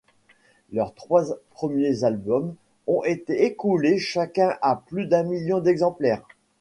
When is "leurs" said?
0.71-0.95